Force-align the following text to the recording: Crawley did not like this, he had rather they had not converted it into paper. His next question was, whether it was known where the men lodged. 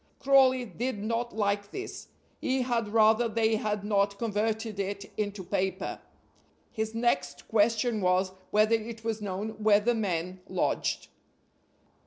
Crawley 0.17 0.65
did 0.65 0.97
not 1.03 1.35
like 1.35 1.69
this, 1.69 2.07
he 2.39 2.63
had 2.63 2.87
rather 2.87 3.27
they 3.29 3.57
had 3.57 3.83
not 3.83 4.17
converted 4.17 4.79
it 4.79 5.11
into 5.15 5.43
paper. 5.43 5.99
His 6.71 6.95
next 6.95 7.47
question 7.47 8.01
was, 8.01 8.31
whether 8.49 8.73
it 8.73 9.03
was 9.03 9.21
known 9.21 9.49
where 9.63 9.79
the 9.79 9.93
men 9.93 10.39
lodged. 10.49 11.09